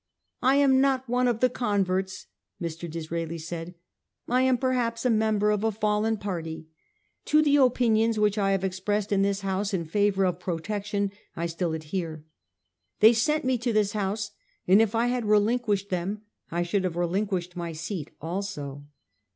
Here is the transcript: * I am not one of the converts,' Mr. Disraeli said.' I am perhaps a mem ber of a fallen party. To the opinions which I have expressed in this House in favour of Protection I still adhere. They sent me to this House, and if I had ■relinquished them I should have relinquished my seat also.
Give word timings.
* 0.27 0.33
I 0.41 0.55
am 0.55 0.81
not 0.81 1.07
one 1.07 1.27
of 1.27 1.41
the 1.41 1.49
converts,' 1.51 2.25
Mr. 2.59 2.89
Disraeli 2.89 3.37
said.' 3.37 3.75
I 4.27 4.41
am 4.41 4.57
perhaps 4.57 5.05
a 5.05 5.11
mem 5.11 5.37
ber 5.37 5.51
of 5.51 5.63
a 5.63 5.71
fallen 5.71 6.17
party. 6.17 6.65
To 7.25 7.43
the 7.43 7.57
opinions 7.57 8.17
which 8.17 8.35
I 8.35 8.49
have 8.53 8.63
expressed 8.63 9.11
in 9.11 9.21
this 9.21 9.41
House 9.41 9.75
in 9.75 9.85
favour 9.85 10.25
of 10.25 10.39
Protection 10.39 11.11
I 11.35 11.45
still 11.45 11.73
adhere. 11.75 12.25
They 12.99 13.13
sent 13.13 13.45
me 13.45 13.59
to 13.59 13.71
this 13.71 13.91
House, 13.93 14.31
and 14.67 14.81
if 14.81 14.95
I 14.95 15.05
had 15.05 15.23
■relinquished 15.23 15.89
them 15.89 16.23
I 16.49 16.63
should 16.63 16.83
have 16.83 16.95
relinquished 16.95 17.55
my 17.55 17.71
seat 17.71 18.09
also. 18.19 18.85